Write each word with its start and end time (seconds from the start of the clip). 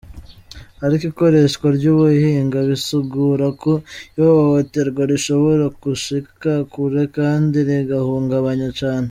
Ariko 0.85 1.03
ikoreshwa 1.11 1.65
ry'ubuhinga 1.77 2.59
bisugura 2.69 3.47
ko 3.61 3.71
ihohoterwa 4.17 5.01
rishobora 5.11 5.65
gushika 5.83 6.51
kure 6.71 7.03
kandi 7.17 7.57
rigahungabanya 7.69 8.69
cane. 8.79 8.99